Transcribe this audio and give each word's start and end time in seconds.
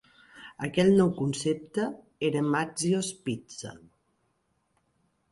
Aquell 0.67 0.87
nou 0.99 1.09
concepte 1.17 1.83
era 2.29 2.41
Mazzio's 2.55 3.11
Pizza. 3.27 3.75